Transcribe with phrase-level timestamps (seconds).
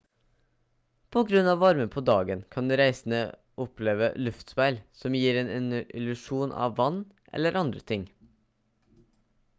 [1.15, 3.19] på grunn av varmen på dagen kan reisende
[3.67, 7.01] oppleve luftspeil som gir en illusjon av vann
[7.41, 8.11] eller andre ting